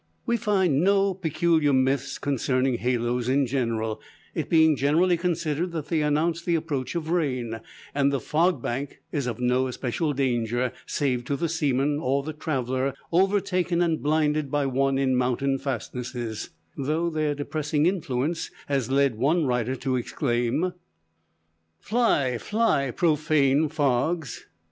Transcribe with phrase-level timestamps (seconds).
[0.25, 4.01] We find no peculiar myths concerning halos in general,
[4.33, 7.59] it being generally considered that they announce the approach of rain;
[7.93, 12.33] and the fog bank is of no especial danger save to the seaman, or the
[12.33, 19.19] traveler overtaken and blinded by one in mountain fastnesses; though their depressing influence has led
[19.19, 20.73] one writer to exclaim:
[21.79, 24.47] "Fly, fly, profane fogs!